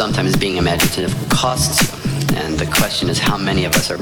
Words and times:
sometimes 0.00 0.34
being 0.34 0.56
imaginative 0.56 1.14
costs 1.28 1.82
you. 1.82 2.38
And 2.38 2.58
the 2.58 2.64
question 2.64 3.10
is 3.10 3.18
how 3.18 3.36
many 3.36 3.66
of 3.66 3.74
us 3.74 3.90
are 3.90 3.98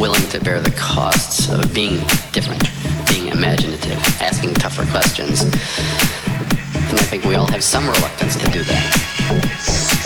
willing 0.00 0.26
to 0.30 0.40
bear 0.42 0.58
the 0.58 0.70
costs 0.70 1.50
of 1.50 1.74
being 1.74 1.98
different, 2.32 2.62
being 3.10 3.28
imaginative, 3.28 3.98
asking 4.22 4.54
tougher 4.54 4.86
questions. 4.86 5.42
And 5.42 6.98
I 6.98 7.04
think 7.10 7.24
we 7.24 7.34
all 7.34 7.48
have 7.48 7.62
some 7.62 7.84
reluctance 7.84 8.36
to 8.36 8.50
do 8.50 8.64
that. 8.64 10.03